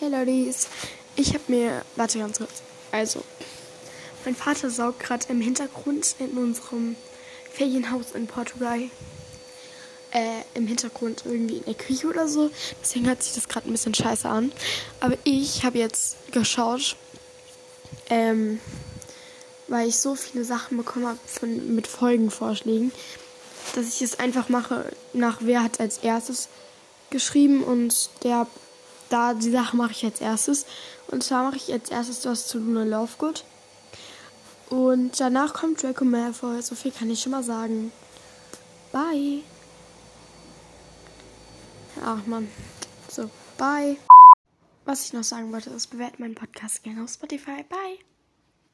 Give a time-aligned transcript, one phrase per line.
[0.00, 0.66] Hey Ladies,
[1.14, 2.62] ich habe mir, warte ganz kurz.
[2.90, 3.22] Also,
[4.24, 6.96] mein Vater saugt gerade im Hintergrund in unserem
[7.52, 8.80] Ferienhaus in Portugal.
[10.12, 12.50] Äh, im Hintergrund irgendwie in der Küche oder so.
[12.80, 14.52] Deswegen hört sich das gerade ein bisschen scheiße an.
[15.00, 16.96] Aber ich habe jetzt geschaut,
[18.08, 18.58] ähm,
[19.68, 22.90] weil ich so viele Sachen bekommen habe mit Folgenvorschlägen,
[23.74, 26.48] dass ich es einfach mache, nach wer hat als erstes
[27.10, 28.46] geschrieben und der
[29.10, 30.66] da die Sache mache ich als erstes.
[31.08, 33.44] Und zwar mache ich als erstes das zu Luna Lovegood.
[34.70, 36.62] Und danach kommt Draco Malfoy.
[36.62, 37.92] So viel kann ich schon mal sagen.
[38.92, 39.42] Bye.
[42.04, 42.48] Ach man.
[43.08, 43.96] So, bye.
[44.84, 47.64] Was ich noch sagen wollte, ist, bewerten meinen Podcast gerne auf Spotify.
[47.68, 47.98] Bye.